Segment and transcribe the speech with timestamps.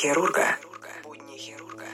[0.00, 0.60] Подкаст
[1.02, 1.84] «Будни хирурга».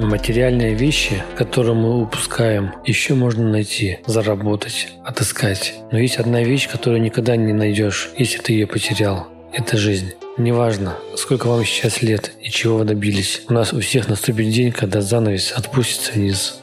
[0.00, 5.74] Материальные вещи, которые мы упускаем, еще можно найти, заработать, отыскать.
[5.92, 9.28] Но есть одна вещь, которую никогда не найдешь, если ты ее потерял.
[9.52, 10.14] Это жизнь.
[10.38, 13.42] Неважно, сколько вам сейчас лет и чего вы добились.
[13.48, 16.61] У нас у всех наступит день, когда занавес отпустится вниз.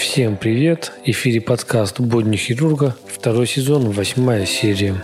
[0.00, 0.92] Всем привет!
[1.04, 4.94] В эфире подкаст «Будни хирурга», второй сезон, восьмая серия.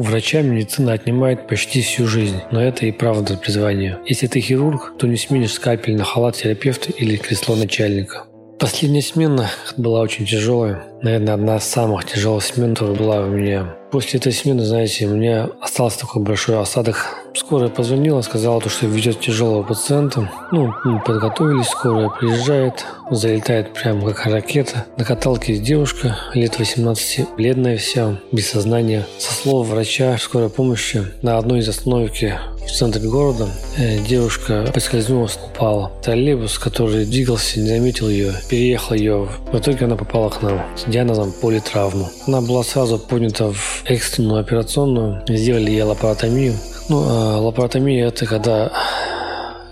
[0.00, 4.00] У врача медицина отнимает почти всю жизнь, но это и правда призвание.
[4.06, 8.24] Если ты хирург, то не сменишь скальпель на халат терапевта или кресло начальника.
[8.58, 10.82] Последняя смена была очень тяжелая.
[11.00, 13.76] Наверное, одна из самых тяжелых смен, которая была у меня.
[13.92, 19.20] После этой смены, знаете, у меня остался такой большой осадок Скорая позвонила, сказала, что ведет
[19.20, 20.30] тяжелого пациента.
[20.52, 24.86] Ну, мы подготовились, скорая приезжает, залетает прямо как ракета.
[24.96, 29.06] На каталке девушка, лет 18, бледная вся, без сознания.
[29.18, 35.38] Со слов врача скорой помощи на одной из остановки в центре города э, девушка поскользнулась,
[35.44, 35.90] упала.
[36.02, 39.28] Троллейбус, который двигался, не заметил ее, переехал ее.
[39.52, 42.10] В итоге она попала к нам с диагнозом политравму.
[42.26, 46.54] Она была сразу поднята в экстренную операционную, сделали ей лапаротомию.
[46.90, 48.72] Ну, а лапаротомия– это когда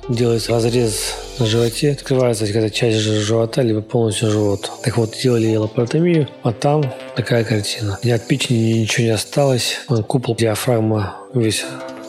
[0.08, 4.70] делается разрез на животе, открывается какая-то часть живота, либо полностью живот.
[4.84, 6.84] Так вот, делали лапаротомию, а там
[7.16, 7.98] такая картина.
[8.04, 9.80] Ни от печени ничего не осталось.
[10.06, 11.64] Купол диафрагма весь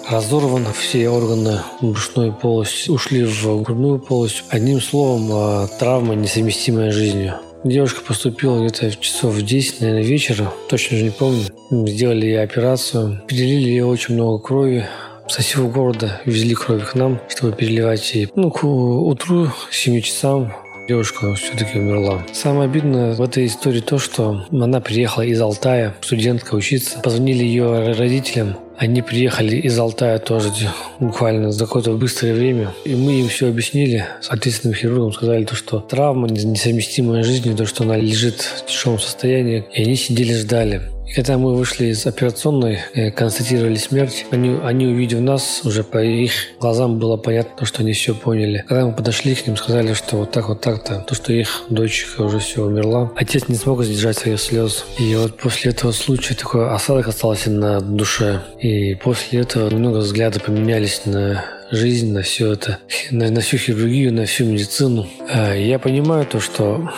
[0.07, 4.43] разорван, все органы брюшной полости ушли в грудную полость.
[4.49, 7.39] Одним словом, а, травма, несовместимая с жизнью.
[7.63, 11.43] Девушка поступила где-то часов в 10, наверное, вечера, точно же не помню.
[11.69, 14.85] Сделали ей операцию, перелили ей очень много крови,
[15.27, 18.29] со всего города везли кровь к нам, чтобы переливать ей.
[18.35, 20.53] Ну, к утру, 7 часам
[20.87, 22.25] девушка все-таки умерла.
[22.33, 26.99] Самое обидное в этой истории то, что она приехала из Алтая, студентка учиться.
[26.99, 30.51] Позвонили ее родителям, они приехали из Алтая тоже
[30.99, 32.73] буквально за какое-то быстрое время.
[32.85, 34.07] И мы им все объяснили.
[34.21, 38.99] Соответственным хирургам сказали то, что травма несовместимая с жизнью, то, что она лежит в тяжелом
[38.99, 39.65] состоянии.
[39.73, 40.81] И они сидели, ждали.
[41.09, 45.97] И когда мы вышли из операционной, э, констатировали смерть, они, они увидев нас, уже по
[45.97, 48.63] их глазам было понятно, что они все поняли.
[48.67, 52.21] Когда мы подошли к ним, сказали, что вот так вот так-то, то, что их дочка
[52.21, 53.11] уже все умерла.
[53.15, 54.85] Отец не смог сдержать своих слез.
[54.99, 58.41] И вот после этого случая такой осадок остался на душе.
[58.59, 64.13] И после этого много взгляды поменялись на жизнь, на все это, на, на всю хирургию,
[64.13, 65.07] на всю медицину.
[65.27, 66.91] А я понимаю то, что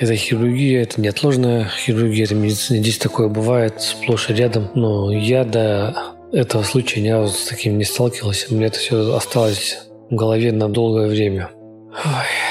[0.00, 2.78] это хирургия, это неотложная хирургия, это медицина.
[2.78, 4.70] Здесь такое бывает сплошь и рядом.
[4.74, 8.52] Но я до этого случая ни разу с таким не сталкивался.
[8.52, 9.78] Меня это все осталось
[10.08, 11.50] в голове на долгое время.
[11.92, 12.49] Ой.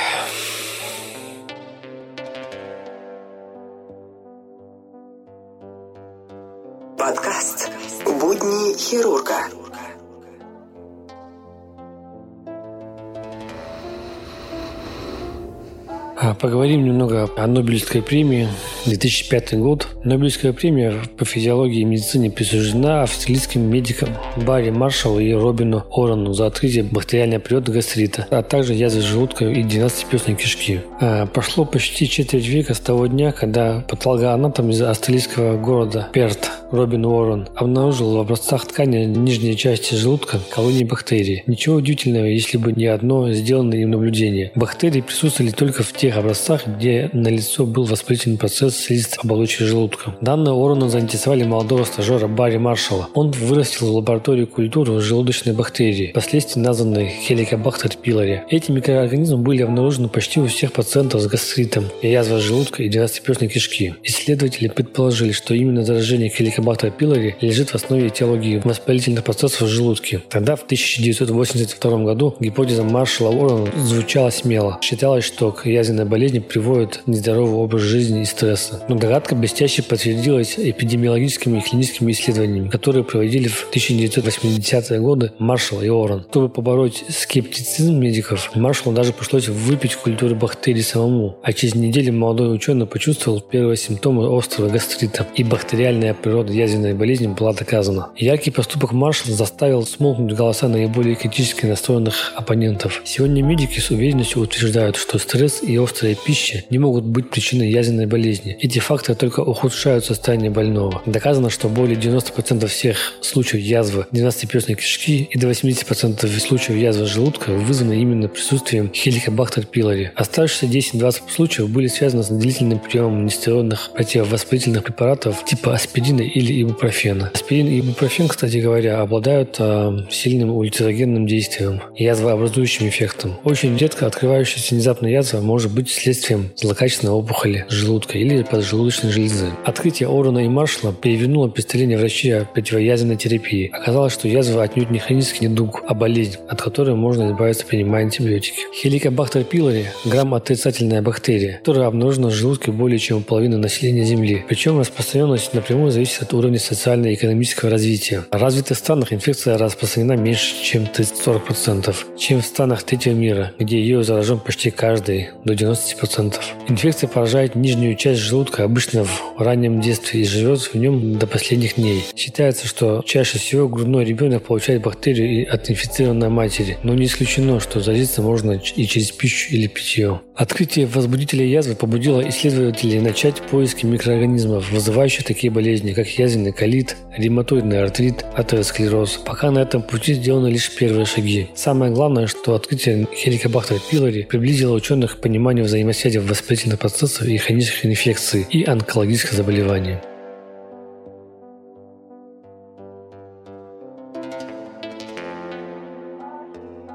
[16.34, 18.47] Поговорим немного о Нобелевской премии.
[18.90, 19.88] 2005 год.
[20.04, 26.48] Нобелевская премия по физиологии и медицине присуждена австралийским медикам Барри Маршаллу и Робину Орону за
[26.48, 30.82] открытие бактериальной природы гастрита, а также язвы желудка и 12-перстной кишки.
[31.00, 37.06] А, прошло почти четверть века с того дня, когда патологоанатом из австралийского города Перт Робин
[37.06, 41.44] Уоррен обнаружил в образцах ткани нижней части желудка колонии бактерий.
[41.48, 44.52] Ничего удивительного, если бы не одно сделанное им наблюдение.
[44.56, 50.16] Бактерии присутствовали только в тех образцах, где на лицо был воспалительный процесс слизистой оболочки желудка.
[50.22, 53.09] Данные Уоррена заинтересовали молодого стажера Барри Маршалла.
[53.14, 58.41] Он вырастил в лаборатории культуру желудочной бактерии, впоследствии названной Helicobacter pylori.
[58.49, 63.96] Эти микроорганизмы были обнаружены почти у всех пациентов с гастритом, язвой желудка и двенадцатиперстной кишки.
[64.03, 70.22] Исследователи предположили, что именно заражение Helicobacter pylori лежит в основе этиологии воспалительных процессов в желудке.
[70.29, 74.79] Тогда, в 1982 году, гипотеза Маршала Уоррена звучала смело.
[74.82, 78.25] Считалось, что к язвенной болезни приводит нездоровый образ жизни и
[78.59, 78.84] стресса.
[78.88, 85.90] Но догадка блестяще подтвердилась эпидемиологическими и клиническими исследованиями, которые проводили в 1980-е годы Маршал и
[85.90, 86.26] Уоррен.
[86.29, 91.38] Чтобы побороть скептицизм медиков, Маршалу даже пришлось выпить культуру бактерий самому.
[91.44, 96.94] А через неделю молодой ученый почувствовал первые симптомы острого гастрита и бактериальная природа рода язвенной
[96.94, 98.09] болезни была доказана.
[98.16, 103.02] Яркий поступок Маршалла заставил смолкнуть голоса наиболее критически настроенных оппонентов.
[103.03, 108.06] Сегодня медики с уверенностью утверждают, что стресс и острая пища не могут быть причиной язвенной
[108.06, 108.48] болезни.
[108.59, 111.01] Эти факторы только ухудшают состояние больного.
[111.05, 117.51] Доказано, что более 90% всех случаев язвы 12-перстной кишки и до 80% случаев язвы желудка
[117.51, 120.11] вызваны именно присутствием хеликобактер пилори.
[120.16, 120.66] Оставшиеся
[120.97, 127.31] 10-20 случаев были связаны с длительным приемом нестероидных противовоспалительных препаратов типа аспирина или ибупрофена.
[127.34, 133.37] Аспирин и ибупрофен, кстати говоря, обладают э, сильным ультразогенным действием, язвообразующим эффектом.
[133.43, 139.52] Очень редко открывающаяся внезапная язва может быть следствием злокачественной опухоли желудка или поджелудочной железы.
[139.66, 143.70] Открытие Орона и Маршалла перевернуло представление врачей о противоязвенной терапии.
[143.74, 148.62] Оказалось, что язва отнюдь не хронический недуг, а болезнь, от которой можно избавиться, принимая антибиотики.
[148.74, 154.44] Хеликобактер пилори– грамм-отрицательная бактерия, которая обнаружена в желудке более чем у половины населения Земли.
[154.47, 158.26] Причем распространенность напрямую зависит от уровня социально-экономического развития.
[158.32, 164.03] В развитых странах инфекция распространена меньше, чем 30-40%, чем в странах третьего мира, где ее
[164.03, 166.35] заражен почти каждый, до 90%.
[166.68, 171.76] Инфекция поражает нижнюю часть желудка обычно в раннем детстве и живет в нем до последних
[171.76, 172.03] дней.
[172.16, 177.79] Считается, что чаще всего грудной ребенок получает бактерию от инфицированной матери, но не исключено, что
[177.79, 180.22] заразиться можно и через пищу или питье.
[180.35, 187.82] Открытие возбудителя язвы побудило исследователей начать поиски микроорганизмов, вызывающих такие болезни, как язвенный колит, ревматоидный
[187.82, 189.20] артрит, атеросклероз.
[189.25, 191.47] Пока на этом пути сделаны лишь первые шаги.
[191.55, 197.85] Самое главное, что открытие хеликобактера пилори приблизило ученых к пониманию взаимосвязи воспалительных процессов и хронических
[197.85, 199.98] инфекций и онкологических заболеваний.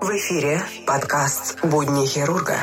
[0.01, 2.57] В эфире подкаст «Будни хирурга».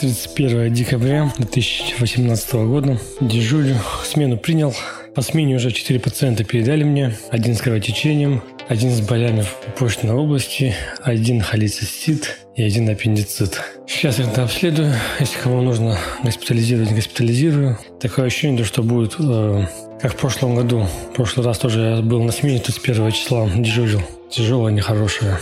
[0.00, 2.98] 31 декабря 2018 года.
[3.20, 3.76] Дежурю.
[4.04, 4.74] Смену принял.
[5.14, 7.16] По смене уже 4 пациента передали мне.
[7.30, 13.62] Один с кровотечением, один с болями в почной области, один холецистит и один аппендицит.
[14.04, 14.92] Сейчас я это обследую.
[15.18, 17.78] Если кого нужно госпитализировать, госпитализирую.
[18.02, 19.66] Такое ощущение, что будет э,
[19.98, 20.86] как в прошлом году.
[21.10, 24.02] В прошлый раз тоже я был на смене, тут с первого числа дежурил.
[24.28, 25.38] Тяжелое, нехорошее.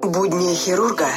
[0.00, 1.08] Будни хирурга.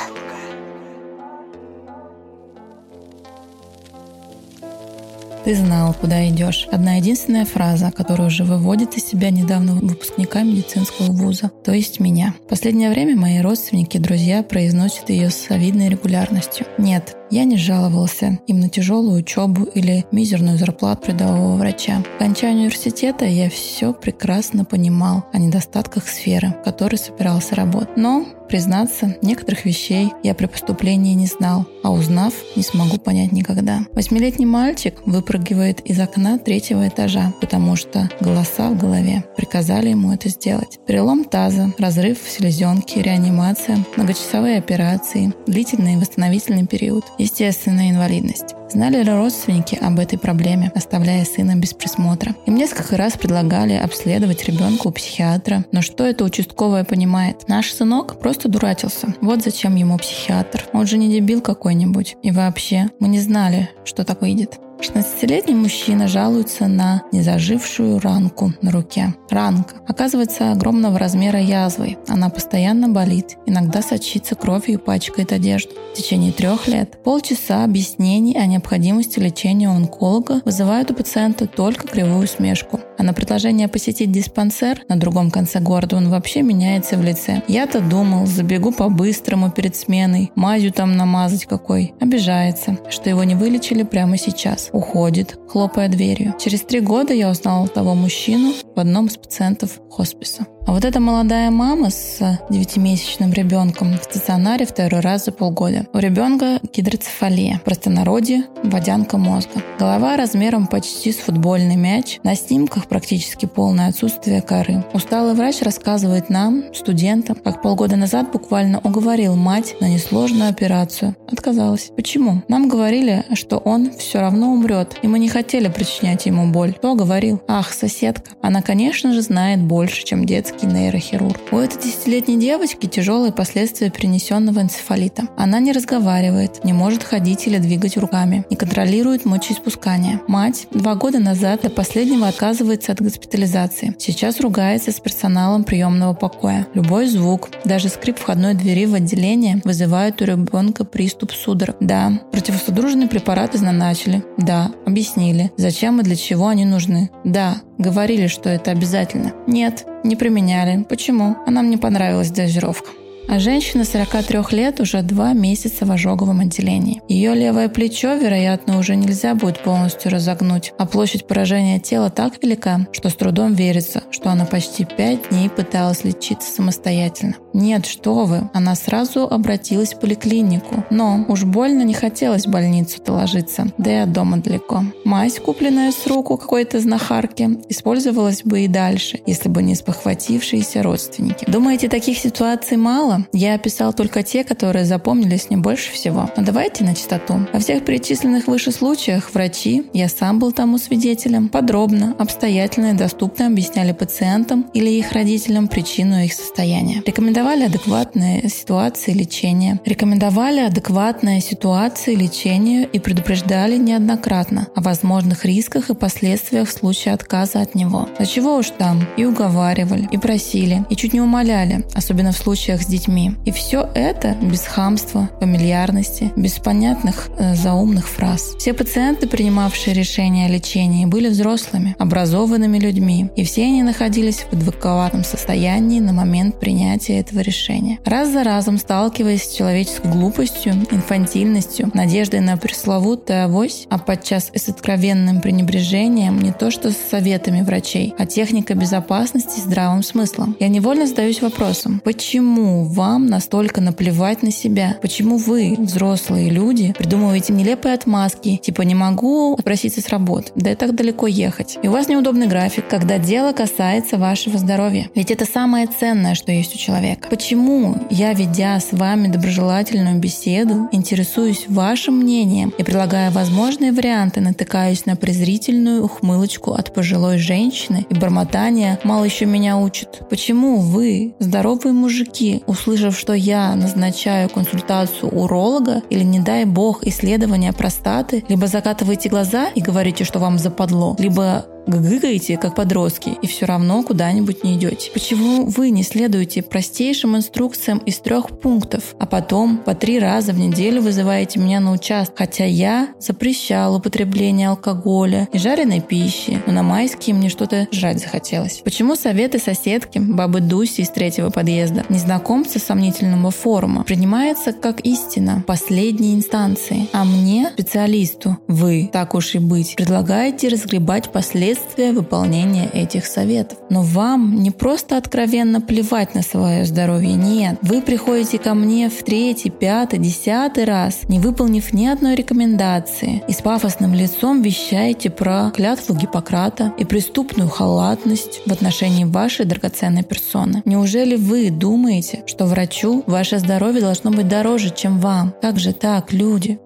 [5.43, 6.67] Ты знал, куда идешь.
[6.71, 12.35] Одна единственная фраза, которая уже выводит из себя недавно выпускника медицинского вуза, то есть меня.
[12.45, 16.67] В последнее время мои родственники и друзья произносят ее с завидной регулярностью.
[16.77, 22.03] Нет, я не жаловался им на тяжелую учебу или мизерную зарплату рядового врача.
[22.03, 27.97] К окончанию университета я все прекрасно понимал о недостатках сферы, в которой собирался работать.
[27.97, 33.85] Но Признаться, некоторых вещей я при поступлении не знал, а узнав, не смогу понять никогда.
[33.93, 40.27] Восьмилетний мальчик выпрыгивает из окна третьего этажа, потому что голоса в голове приказали ему это
[40.27, 40.79] сделать.
[40.85, 48.55] Перелом таза, разрыв селезенки, реанимация, многочасовые операции, длительный восстановительный период, естественная инвалидность.
[48.71, 52.33] Знали ли родственники об этой проблеме, оставляя сына без присмотра?
[52.45, 57.49] Им несколько раз предлагали обследовать ребенка у психиатра, но что это участковая понимает?
[57.49, 59.13] Наш сынок просто дурачился.
[59.19, 60.63] Вот зачем ему психиатр.
[60.71, 62.15] Он же не дебил какой-нибудь.
[62.23, 64.57] И вообще, мы не знали, что так выйдет.
[64.81, 69.13] 16-летний мужчина жалуется на незажившую ранку на руке.
[69.29, 71.99] Ранка оказывается огромного размера язвой.
[72.07, 75.71] Она постоянно болит, иногда сочится кровью и пачкает одежду.
[75.93, 82.27] В течение трех лет полчаса объяснений о необходимости лечения онколога вызывают у пациента только кривую
[82.27, 82.79] смешку.
[82.97, 87.43] А на предложение посетить диспансер на другом конце города он вообще меняется в лице.
[87.47, 91.93] Я-то думал, забегу по-быстрому перед сменой, мазью там намазать какой.
[91.99, 96.35] Обижается, что его не вылечили прямо сейчас уходит, хлопая дверью.
[96.39, 100.45] Через три года я узнала того мужчину в одном из пациентов хосписа.
[100.71, 105.85] А вот эта молодая мама с девятимесячным ребенком в стационаре второй раз за полгода.
[105.91, 109.61] У ребенка гидроцефалия, в простонародье– водянка мозга.
[109.77, 114.85] Голова размером почти с футбольный мяч, на снимках практически полное отсутствие коры.
[114.93, 121.17] Усталый врач рассказывает нам, студентам, как полгода назад буквально уговорил мать на несложную операцию.
[121.29, 121.91] Отказалась.
[121.97, 122.43] Почему?
[122.47, 126.71] Нам говорили, что он все равно умрет, и мы не хотели причинять ему боль.
[126.75, 127.41] Кто говорил?
[127.49, 128.31] Ах, соседка.
[128.41, 131.39] Она, конечно же, знает больше, чем детский детский нейрохирург.
[131.51, 135.23] У этой десятилетней девочки тяжелые последствия перенесенного энцефалита.
[135.37, 140.21] Она не разговаривает, не может ходить или двигать руками, не контролирует мочеиспускание.
[140.27, 143.95] Мать два года назад до последнего отказывается от госпитализации.
[143.99, 146.67] Сейчас ругается с персоналом приемного покоя.
[146.73, 151.77] Любой звук, даже скрип входной двери в отделение вызывает у ребенка приступ судорог.
[151.79, 154.23] Да, противосудружные препараты назначили.
[154.37, 157.09] Да, объяснили, зачем и для чего они нужны.
[157.23, 159.33] Да, говорили, что это обязательно.
[159.47, 160.83] Нет, не применяли.
[160.83, 161.35] Почему?
[161.45, 162.89] А нам не понравилась дозировка.
[163.27, 167.01] А женщина 43 лет уже два месяца в ожоговом отделении.
[167.07, 172.87] Ее левое плечо, вероятно, уже нельзя будет полностью разогнуть, а площадь поражения тела так велика,
[172.91, 177.35] что с трудом верится, что она почти пять дней пыталась лечиться самостоятельно.
[177.53, 180.85] Нет, что вы, она сразу обратилась в поликлинику.
[180.89, 184.83] Но уж больно не хотелось в больницу-то ложиться, да и от дома далеко.
[185.05, 191.45] Мазь, купленная с руку какой-то знахарки, использовалась бы и дальше, если бы не спохватившиеся родственники.
[191.47, 193.10] Думаете, таких ситуаций мало?
[193.33, 196.29] Я описал только те, которые запомнились мне больше всего.
[196.37, 197.39] Но давайте на чистоту.
[197.53, 203.47] Во всех перечисленных выше случаях врачи, я сам был тому свидетелем, подробно, обстоятельно и доступно
[203.47, 207.03] объясняли пациентам или их родителям причину их состояния.
[207.05, 209.79] Рекомендовали адекватные ситуации лечения.
[209.85, 217.61] Рекомендовали адекватные ситуации лечению и предупреждали неоднократно о возможных рисках и последствиях в случае отказа
[217.61, 218.09] от него.
[218.17, 222.81] А чего уж там, и уговаривали, и просили, и чуть не умоляли, особенно в случаях
[222.81, 223.00] с детьми.
[223.45, 228.55] И все это без хамства, фамильярности, без понятных э, заумных фраз.
[228.57, 234.53] Все пациенты, принимавшие решения о лечении, были взрослыми, образованными людьми, и все они находились в
[234.53, 237.99] адекватном состоянии на момент принятия этого решения.
[238.05, 244.57] Раз за разом сталкиваясь с человеческой глупостью, инфантильностью, надеждой на пресловутую авось, а подчас и
[244.57, 250.55] с откровенным пренебрежением не то что с советами врачей, а техникой безопасности и здравым смыслом.
[250.59, 254.97] Я невольно задаюсь вопросом, почему вам настолько наплевать на себя?
[255.01, 260.75] Почему вы, взрослые люди, придумываете нелепые отмазки, типа «не могу отпроситься с работы», да и
[260.75, 261.77] так далеко ехать.
[261.81, 265.09] И у вас неудобный график, когда дело касается вашего здоровья.
[265.15, 267.29] Ведь это самое ценное, что есть у человека.
[267.29, 275.05] Почему я, ведя с вами доброжелательную беседу, интересуюсь вашим мнением и предлагая возможные варианты, натыкаюсь
[275.05, 280.27] на презрительную ухмылочку от пожилой женщины и бормотание «мало еще меня учат».
[280.29, 287.73] Почему вы, здоровые мужики, услышав, что я назначаю консультацию уролога или, не дай бог, исследование
[287.73, 293.65] простаты, либо закатываете глаза и говорите, что вам западло, либо гыгаете, как подростки, и все
[293.65, 295.11] равно куда-нибудь не идете.
[295.13, 300.59] Почему вы не следуете простейшим инструкциям из трех пунктов, а потом по три раза в
[300.59, 306.83] неделю вызываете меня на участок, хотя я запрещал употребление алкоголя и жареной пищи, но на
[306.83, 308.81] майские мне что-то жрать захотелось.
[308.83, 316.33] Почему советы соседки, бабы Дуси из третьего подъезда, незнакомца сомнительного форума, принимается как истина последней
[316.33, 323.25] инстанции, а мне, специалисту, вы, так уж и быть, предлагаете разгребать последствия последствия выполнения этих
[323.25, 323.77] советов.
[323.89, 327.77] Но вам не просто откровенно плевать на свое здоровье, нет.
[327.81, 333.53] Вы приходите ко мне в третий, пятый, десятый раз, не выполнив ни одной рекомендации, и
[333.53, 340.81] с пафосным лицом вещаете про клятву Гиппократа и преступную халатность в отношении вашей драгоценной персоны.
[340.85, 345.53] Неужели вы думаете, что врачу ваше здоровье должно быть дороже, чем вам?
[345.61, 346.79] Как же так, люди?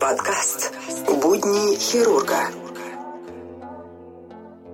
[0.00, 0.72] Подкаст
[1.22, 2.65] «Будни хирурга».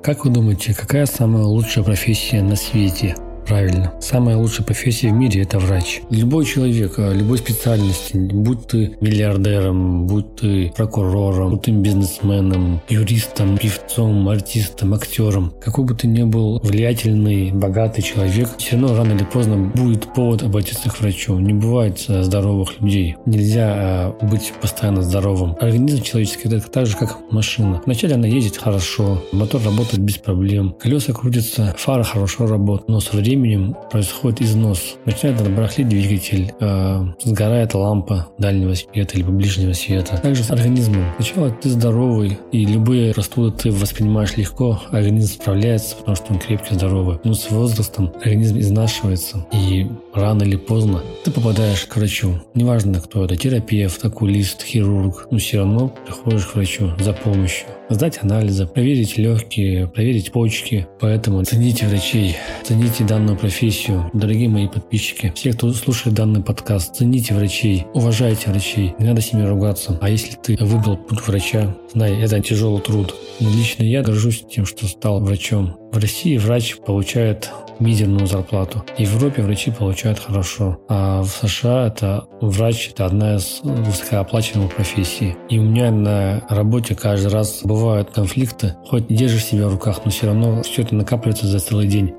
[0.03, 3.15] Как вы думаете, какая самая лучшая профессия на свете?
[3.47, 3.93] Правильно.
[4.01, 6.01] Самая лучшая профессия в мире– это врач.
[6.11, 13.59] Любой человек, а, любой специальности, будь ты миллиардером, будь ты прокурором, будь ты бизнесменом, юристом,
[13.59, 19.25] певцом, артистом, актером, какой бы ты ни был влиятельный, богатый человек, все равно рано или
[19.25, 21.39] поздно будет повод обратиться к врачу.
[21.39, 23.17] Не бывает а, здоровых людей.
[23.27, 25.57] Нельзя а, быть постоянно здоровым.
[25.61, 27.83] Организм человеческий– это так же, как машина.
[27.85, 33.17] Вначале она ездит хорошо, мотор работает без проблем, колеса крутятся, фара хорошо работает, но со
[33.17, 34.97] временем временем происходит износ.
[35.07, 40.19] Начинает барахлить двигатель, э, сгорает лампа дальнего света либо ближнего света.
[40.23, 41.05] Также с организмом.
[41.17, 46.75] Сначала ты здоровый, и любые простуды ты воспринимаешь легко, организм справляется, потому что он крепкий,
[46.75, 47.19] здоровый.
[47.25, 52.40] Но с возрастом организм изнашивается, и рано или поздно ты попадаешь к врачу.
[52.54, 58.19] Неважно, кто это, терапевт, окулист, хирург, но все равно приходишь к врачу за помощью сдать
[58.23, 60.87] анализы, проверить легкие, проверить почки.
[61.00, 64.11] Поэтому цените врачей, цените данную профессию.
[64.12, 69.33] Дорогие мои подписчики, все, кто слушает данный подкаст, цените врачей, уважайте врачей, не надо с
[69.33, 69.99] ними ругаться.
[70.00, 73.14] А если ты выбрал путь врача, знай, это тяжелый труд.
[73.40, 75.82] Но лично я горжусь тем, что стал врачом.
[75.93, 78.83] В России врач получает мизерную зарплату.
[78.97, 80.81] В Европе врачи получают хорошо.
[80.89, 85.37] А в США это врач– это одна из высокооплачиваемых профессий.
[85.51, 88.75] И у меня на работе каждый раз бывают конфликты.
[88.87, 92.15] Хоть держишь себя в руках, но все равно все это накапливается за целый день.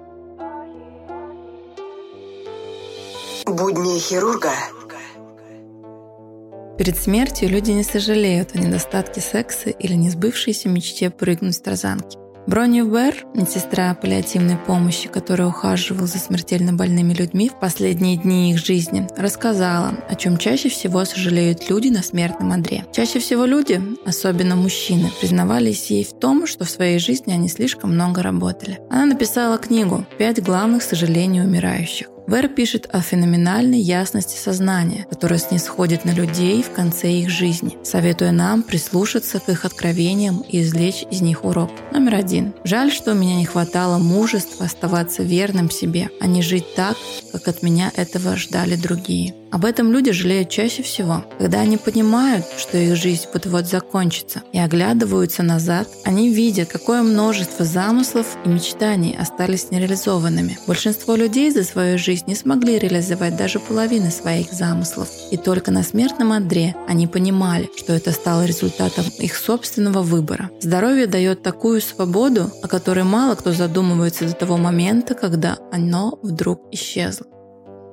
[3.48, 4.52] Будни хирурга.
[6.78, 12.23] Перед смертью люди не сожалеют о недостатке секса или несбывшейся мечте прыгнуть с тарзанки.
[12.46, 18.58] Бронни Уэр, медсестра паллиативной помощи, которая ухаживала за смертельно больными людьми в последние дни их
[18.58, 22.86] жизни, рассказала, о чем чаще всего сожалеют люди на смертном одре.
[22.92, 27.94] Чаще всего люди, особенно мужчины, признавались ей в том, что в своей жизни они слишком
[27.94, 28.80] много работали.
[28.90, 32.13] Она написала книгу «Пять главных сожалений умирающих».
[32.28, 38.32] Вэр пишет о феноменальной ясности сознания, которая снисходит на людей в конце их жизни, советуя
[38.32, 41.70] нам прислушаться к их откровениям и извлечь из них урок.
[41.92, 42.54] Номер один.
[42.64, 46.98] Жаль, что у меня не хватало мужества оставаться верным себе, а не жить так,
[47.32, 49.36] как от меня этого ждали другие.
[49.54, 54.58] Об этом люди жалеют чаще всего, когда они понимают, что их жизнь вот-вот закончится, и
[54.58, 60.58] оглядываются назад, они видят, какое множество замыслов и мечтаний остались нереализованными.
[60.66, 65.84] Большинство людей за свою жизнь не смогли реализовать даже половины своих замыслов, и только на
[65.84, 70.50] смертном одре они понимали, что это стало результатом их собственного выбора.
[70.62, 76.64] Здоровье дает такую свободу, о которой мало кто задумывается до того момента, когда оно вдруг
[76.72, 77.28] исчезло.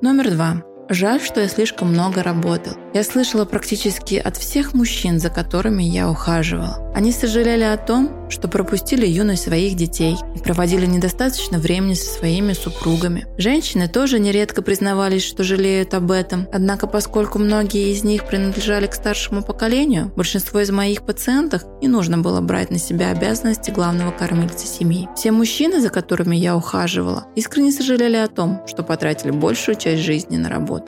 [0.01, 0.70] Номер два.
[0.93, 2.73] Жаль, что я слишком много работал.
[2.93, 6.91] Я слышала практически от всех мужчин, за которыми я ухаживала.
[6.93, 12.53] Они сожалели о том, что пропустили юность своих детей и проводили недостаточно времени со своими
[12.53, 13.27] супругами.
[13.39, 16.49] Женщины тоже нередко признавались, что жалеют об этом.
[16.53, 22.19] Однако, поскольку многие из них принадлежали к старшему поколению, большинство из моих пациентов не нужно
[22.19, 25.09] было брать на себя обязанности главного кормильца семьи.
[25.15, 30.37] Все мужчины, за которыми я ухаживала, искренне сожалели о том, что потратили большую часть жизни
[30.37, 30.80] на работу.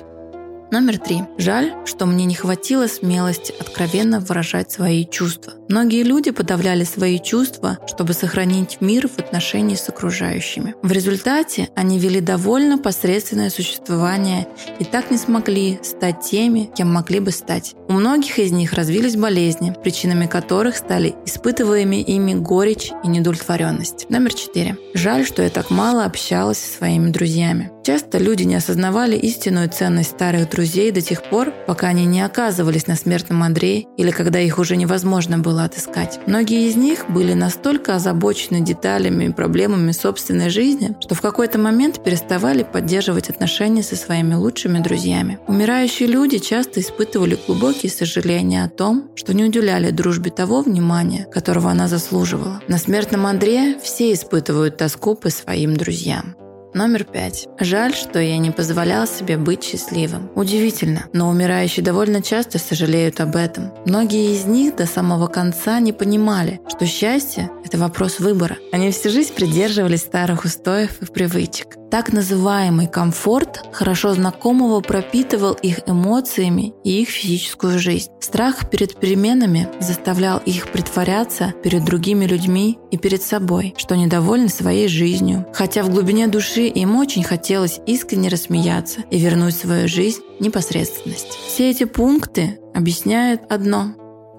[0.73, 1.21] Номер три.
[1.37, 5.53] Жаль, что мне не хватило смелости откровенно выражать свои чувства.
[5.69, 10.75] Многие люди подавляли свои чувства, чтобы сохранить мир в отношении с окружающими.
[10.83, 17.21] В результате они вели довольно посредственное существование и так не смогли стать теми, кем могли
[17.21, 17.75] бы стать.
[17.89, 24.09] У многих из них развились болезни, причинами которых стали испытываемые ими горечь и недовлетворенность.
[24.09, 24.79] Номер четыре.
[24.95, 27.71] Жаль, что я так мало общалась со своими друзьями.
[27.83, 32.87] Часто люди не осознавали истинную ценность старых друзей до тех пор, пока они не оказывались
[32.87, 36.21] на смертном Андре или когда их уже невозможно было отыскать.
[36.27, 42.05] Многие из них были настолько озабочены деталями и проблемами собственной жизни, что в какой-то момент
[42.05, 45.41] переставали поддерживать отношения со своими лучшими друзьями.
[45.49, 51.71] Умирающие люди часто испытывали глубокие сожаления о том, что не уделяли дружбе того внимания, которого
[51.71, 52.61] она заслуживала.
[52.69, 56.37] На смертном Андре все испытывают тоску по своим друзьям.
[56.75, 57.49] Номер пять.
[57.61, 60.31] Жаль, что я не позволял себе быть счастливым.
[60.35, 63.73] Удивительно, но умирающие довольно часто сожалеют об этом.
[63.85, 68.57] Многие из них до самого конца не понимали, что счастье– это вопрос выбора.
[68.73, 71.82] Они всю жизнь придерживались старых устоев и привычек.
[71.93, 78.11] Так называемый комфорт хорошо знакомого пропитывал их эмоциями и их физическую жизнь.
[78.19, 84.89] Страх перед переменами заставлял их притворяться перед другими людьми и перед собой, что недовольны своей
[84.89, 85.45] жизнью.
[85.53, 91.39] Хотя в глубине души им очень хотелось искренне рассмеяться и вернуть свою жизнь непосредственность.
[91.47, 93.89] Все эти пункты объясняют одно.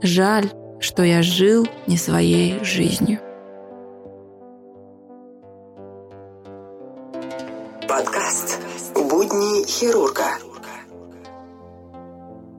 [0.02, 3.20] Жаль, что я жил не своей жизнью.
[7.96, 8.60] Подкаст
[8.96, 10.24] «Будни хирурга».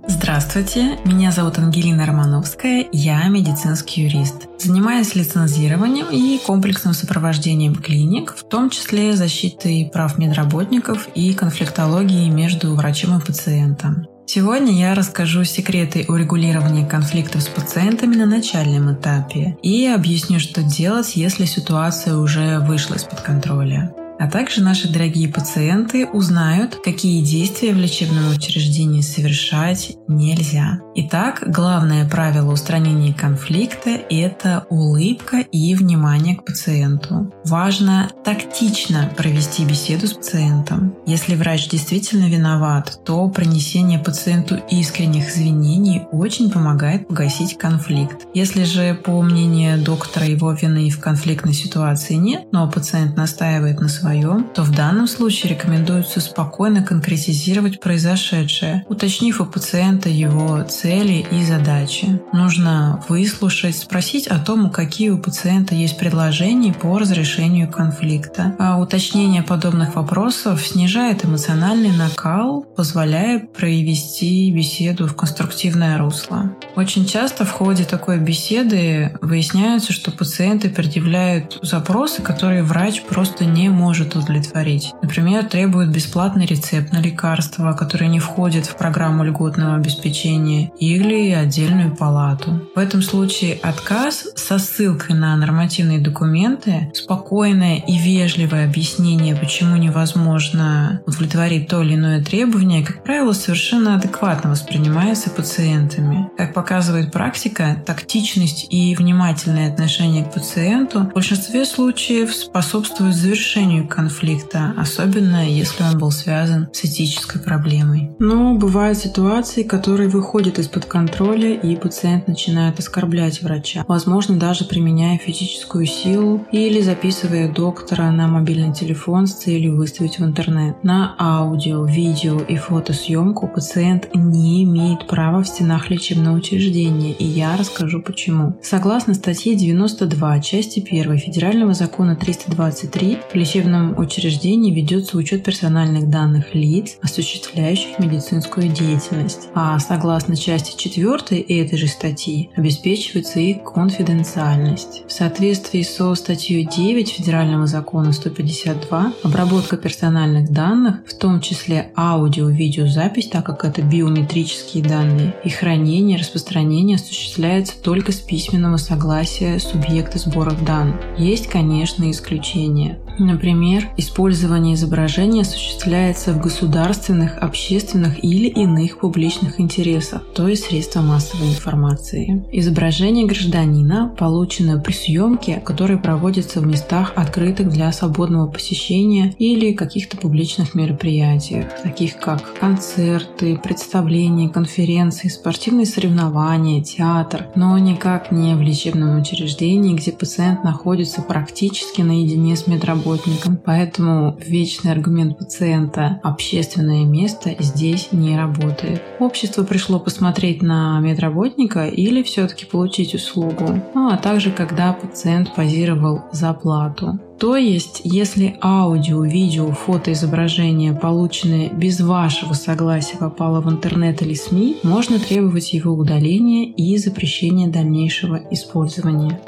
[0.07, 4.47] Здравствуйте, меня зовут Ангелина Романовская, я медицинский юрист.
[4.61, 12.73] Занимаюсь лицензированием и комплексным сопровождением клиник, в том числе защитой прав медработников и конфликтологией между
[12.77, 14.07] врачом и пациентом.
[14.27, 21.16] Сегодня я расскажу секреты урегулирования конфликтов с пациентами на начальном этапе и объясню, что делать,
[21.16, 23.92] если ситуация уже вышла из-под контроля.
[24.18, 30.79] А также наши дорогие пациенты узнают, какие действия в лечебном учреждении совершать нельзя.
[30.94, 37.33] Итак, главное правило устранения конфликта– это улыбка и внимание к пациенту.
[37.44, 40.94] Важно тактично провести беседу с пациентом.
[41.07, 48.27] Если врач действительно виноват, то принесение пациенту искренних извинений очень помогает погасить конфликт.
[48.35, 53.88] Если же, по мнению доктора, его вины в конфликтной ситуации нет, но пациент настаивает на
[53.88, 61.25] своем своем, то в данном случае рекомендуется спокойно конкретизировать произошедшее, уточнив у пациента его цели
[61.31, 62.21] и задачи.
[62.33, 68.55] Нужно выслушать, спросить о том, какие у пациента есть предложения по разрешению конфликта.
[68.59, 76.55] А уточнение подобных вопросов снижает эмоциональный накал, позволяя провести беседу в конструктивное русло.
[76.77, 83.71] Очень часто в ходе такой беседы выясняется, что пациенты предъявляют запросы, которые врач просто не
[83.71, 84.92] может удовлетворить.
[85.02, 91.94] Например, требуют бесплатный рецепт на лекарства, которые не входят в программу льготного обеспечения, или отдельную
[91.94, 92.61] палату.
[92.74, 101.02] В этом случае отказ со ссылкой на нормативные документы, спокойное и вежливое объяснение, почему невозможно
[101.07, 106.28] удовлетворить то или иное требование, как правило, совершенно адекватно воспринимается пациентами.
[106.37, 114.75] Как показывает практика, тактичность и внимательное отношение к пациенту в большинстве случаев способствуют завершению конфликта,
[114.77, 118.11] особенно если он был связан с этической проблемой.
[118.18, 125.18] Но бывают ситуации, которые выходят из-под контроля, и пациент начинает оскорблять врача, возможно, даже применяя
[125.18, 130.83] физическую силу или записывая доктора на мобильный телефон с целью выставить в интернет.
[130.83, 137.57] На аудио, видео и фотосъемку пациент не имеет права в стенах лечебного учреждения, и я
[137.57, 138.59] расскажу почему.
[138.62, 143.35] Согласно статье 92, части 1 Федерального закона 323, в
[143.75, 149.49] лечебном учреждении ведется учет персональных данных лиц, осуществляющих медицинскую деятельность.
[149.55, 155.03] А согласно части 4 этой же статьи обеспечивается их конфиденциальность.
[155.07, 163.29] В соответствии со статьей 9 Федерального закона 152 обработка персональных данных, в том числе аудио-видеозапись,
[163.29, 170.53] так как это биометрические данные, и хранение, распространение осуществляется только с письменного согласия субъекта сбора
[170.53, 170.97] данных.
[171.19, 172.99] Есть, конечно, исключения.
[173.18, 181.48] Например, использование изображения осуществляется в государственных, общественных или иных публичных интересах, то есть средства массовой
[181.48, 182.44] информации.
[182.50, 190.16] Изображение гражданина, полученное при съемке, которое проводится в местах, открытых для свободного посещения или каких-то
[190.16, 199.20] публичных мероприятиях, таких как концерты, представления, конференции, спортивные соревнования, театр, но никак не в лечебном
[199.20, 203.59] учреждении, где пациент находится практически наедине с медработником работникам.
[203.64, 209.03] Поэтому вечный аргумент пациента «общественное место» здесь не работает.
[209.19, 213.81] Общество пришло посмотреть на медработника или все-таки получить услугу.
[213.95, 217.19] Ну а также, когда пациент позировал за плату.
[217.38, 224.35] То есть, если аудио, видео, фото, изображение, полученные без вашего согласия, попало в интернет или
[224.35, 229.40] СМИ, можно требовать его удаления и запрещения дальнейшего использования.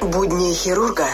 [0.00, 1.04] Будни хирурга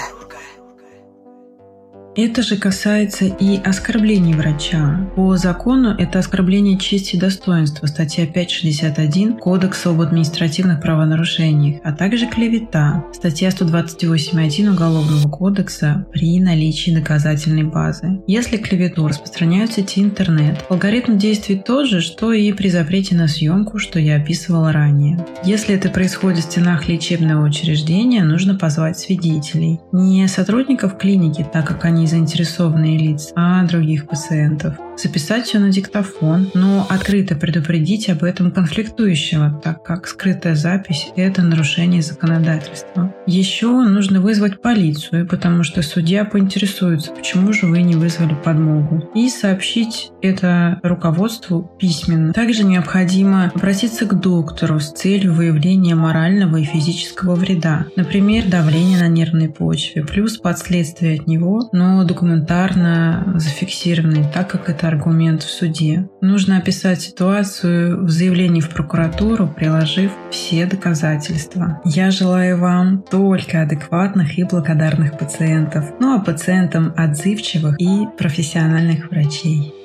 [2.17, 5.11] это же касается и оскорблений врача.
[5.17, 12.27] По закону это оскорбление чести и достоинства, статья 561 Кодекса об административных правонарушениях, а также
[12.27, 18.23] клевета, статья 128.1 Уголовного кодекса при наличии доказательной базы.
[18.27, 23.29] Если клевету распространяют в сети интернет, алгоритм действует тот же, что и при запрете на
[23.29, 25.25] съемку, что я описывала ранее.
[25.45, 29.81] Если это происходит в стенах лечебного учреждения, нужно позвать свидетелей.
[29.93, 36.51] Не сотрудников клиники, так как они заинтересованные лица, а других пациентов записать все на диктофон,
[36.55, 43.15] но открыто предупредить об этом конфликтующего, так как скрытая запись– это нарушение законодательства.
[43.27, 49.29] Еще нужно вызвать полицию, потому что судья поинтересуется, почему же вы не вызвали подмогу, и
[49.29, 52.33] сообщить это руководству письменно.
[52.33, 59.09] Также необходимо обратиться к доктору с целью выявления морального и физического вреда, например, давление на
[59.09, 66.09] нервной почве, плюс последствия от него, но документарно зафиксированные, так как это аргумент в суде.
[66.21, 71.81] Нужно описать ситуацию в заявлении в прокуратуру, приложив все доказательства.
[71.85, 79.84] Я желаю вам только адекватных и благодарных пациентов, ну а пациентам отзывчивых и профессиональных врачей.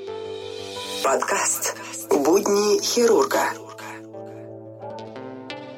[1.03, 1.75] Подкаст
[2.09, 3.53] «Будни хирурга»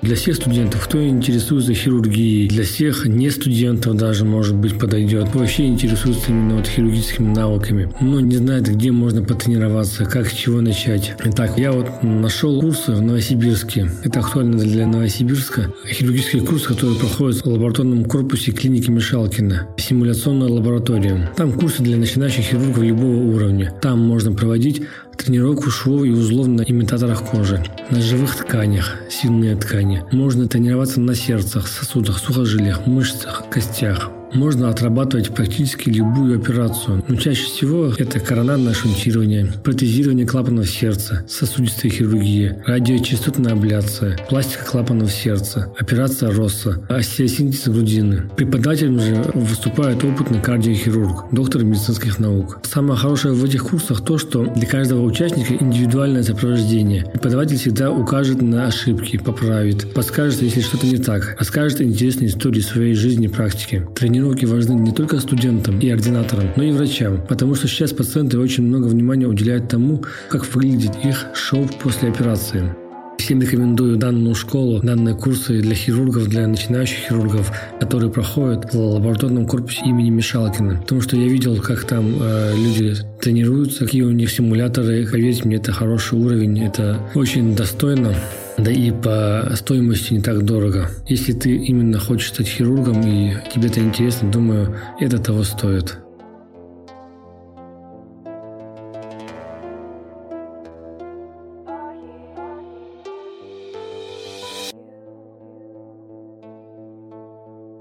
[0.01, 5.33] Для всех студентов, кто интересуется хирургией, для всех не студентов даже, может быть, подойдет.
[5.35, 10.59] Вообще интересуется именно вот хирургическими навыками, но не знает, где можно потренироваться, как с чего
[10.59, 11.13] начать.
[11.23, 13.91] Итак, я вот нашел курсы в Новосибирске.
[14.03, 15.71] Это актуально для Новосибирска.
[15.87, 19.67] Хирургический курс, который проходит в лабораторном корпусе клиники Мишалкина.
[19.77, 21.31] Симуляционная лаборатория.
[21.37, 23.71] Там курсы для начинающих хирургов любого уровня.
[23.83, 24.81] Там можно проводить
[25.23, 30.03] тренировку швов и узлов на имитаторах кожи, на живых тканях, сильные ткани.
[30.11, 34.09] Можно тренироваться на сердцах, сосудах, сухожилиях, мышцах, костях.
[34.33, 41.91] Можно отрабатывать практически любую операцию, но чаще всего это коронарное шунтирование, протезирование клапанов сердца, сосудистая
[41.91, 48.29] хирургия, радиочастотная абляция, пластика клапанов сердца, операция Росса, остеосинтез грудины.
[48.35, 52.59] Преподавателем же выступает опытный кардиохирург, доктор медицинских наук.
[52.63, 57.05] Самое хорошее в этих курсах то, что для каждого участника индивидуальное сопровождение.
[57.11, 62.93] Преподаватель всегда укажет на ошибки, поправит, подскажет, если что-то не так, расскажет интересные истории своей
[62.93, 63.87] жизни и практики.
[64.21, 68.63] Тренировки важны не только студентам и ординаторам, но и врачам, потому что сейчас пациенты очень
[68.63, 72.71] много внимания уделяют тому, как выглядит их шоу после операции.
[73.17, 79.47] Всем рекомендую данную школу, данные курсы для хирургов, для начинающих хирургов, которые проходят в лабораторном
[79.47, 80.81] корпусе имени Мишалкина.
[80.81, 85.07] Потому что я видел, как там э, люди тренируются, какие у них симуляторы.
[85.11, 88.13] Поверьте мне, это хороший уровень, это очень достойно.
[88.57, 90.89] Да и по стоимости не так дорого.
[91.07, 95.97] Если ты именно хочешь стать хирургом и тебе это интересно, думаю, это того стоит.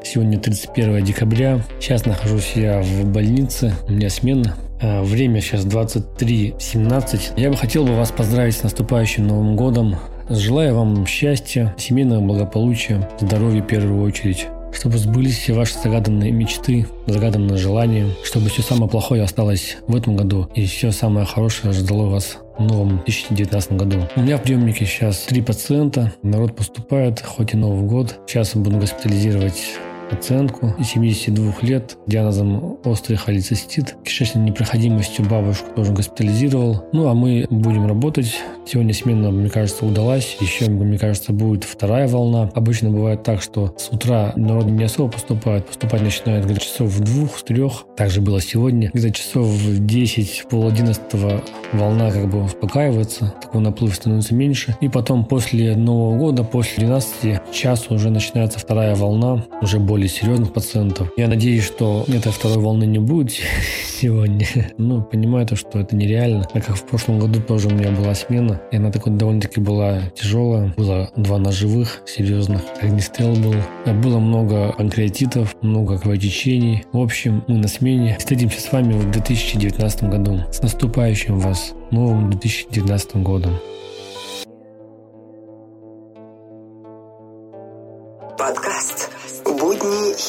[0.03, 1.65] Сегодня 31 декабря.
[1.79, 3.75] Сейчас нахожусь я в больнице.
[3.87, 4.57] У меня смена.
[4.83, 7.35] А, время сейчас 23.17.
[7.37, 9.97] Я бы хотел бы вас поздравить с наступающим Новым годом.
[10.31, 16.87] Желаю вам счастья, семейного благополучия, здоровья в первую очередь чтобы сбылись все ваши загаданные мечты,
[17.09, 22.07] загаданные желания, чтобы все самое плохое осталось в этом году и все самое хорошее ждало
[22.07, 24.09] вас в новом 2019 году.
[24.15, 28.21] У меня в приемнике сейчас три пациента, народ поступает, хоть и Новый год.
[28.29, 33.97] Сейчас буду госпитализировать пациентку 72 лет диагнозом острый холецистит.
[34.05, 36.85] Кишечной непроходимостью бабушку тоже госпитализировал.
[36.93, 38.37] Ну, а мы будем работать.
[38.67, 40.37] Сегодня смена, мне кажется, удалась.
[40.41, 42.51] Еще, мне кажется, будет вторая волна.
[42.55, 45.67] Обычно бывает так, что с утра народ не особо поступает.
[45.67, 47.85] Поступать начинают где-то часов в двух, в трех.
[47.97, 48.91] Так же было сегодня.
[48.93, 51.43] Где-то часов в 10, пол одиннадцатого
[51.73, 53.35] волна как бы успокаивается.
[53.41, 54.77] Такой наплыв становится меньше.
[54.81, 59.45] И потом после Нового года, после 12 часа уже начинается вторая волна.
[59.63, 61.09] Уже более более серьезных пациентов.
[61.19, 63.33] Я надеюсь, что этой второй волны не будет
[64.01, 64.47] сегодня.
[64.79, 66.45] Ну, понимаю то, что это нереально.
[66.45, 70.01] Так как в прошлом году тоже у меня была смена, и она такой довольно-таки была
[70.15, 70.73] тяжелая.
[70.79, 72.63] Было два ножевых серьезных.
[72.81, 73.57] Огнестрел был.
[74.03, 76.85] Было много панкреатитов, много кровотечений.
[76.93, 78.17] В общем, мы на смене.
[78.19, 80.41] Встретимся с вами в 2019 году.
[80.51, 83.59] С наступающим вас новым 2019 годом.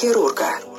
[0.02, 0.71] Хирурга».